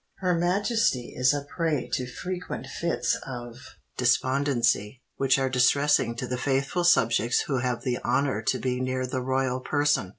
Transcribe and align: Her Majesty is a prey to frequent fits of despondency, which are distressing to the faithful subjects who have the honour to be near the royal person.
Her 0.17 0.33
Majesty 0.33 1.13
is 1.15 1.31
a 1.31 1.43
prey 1.43 1.87
to 1.93 2.07
frequent 2.07 2.65
fits 2.65 3.15
of 3.27 3.59
despondency, 3.97 5.03
which 5.17 5.37
are 5.37 5.47
distressing 5.47 6.15
to 6.15 6.25
the 6.25 6.39
faithful 6.39 6.83
subjects 6.83 7.41
who 7.41 7.59
have 7.59 7.83
the 7.83 7.99
honour 7.99 8.41
to 8.41 8.57
be 8.57 8.81
near 8.81 9.05
the 9.05 9.21
royal 9.21 9.59
person. 9.59 10.09